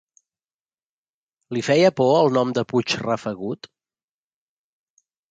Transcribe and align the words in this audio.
Li 1.57 1.61
feia 1.67 1.91
por 1.99 2.13
el 2.21 2.33
nom 2.37 2.53
de 2.59 2.63
Puigrafegut? 2.73 3.69